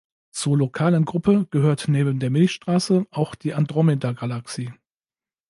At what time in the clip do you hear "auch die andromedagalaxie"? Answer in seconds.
3.11-4.73